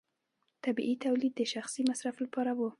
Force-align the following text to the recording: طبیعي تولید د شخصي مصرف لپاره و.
طبیعي 0.65 0.95
تولید 1.05 1.33
د 1.37 1.41
شخصي 1.53 1.81
مصرف 1.89 2.15
لپاره 2.23 2.51
و. 2.57 2.61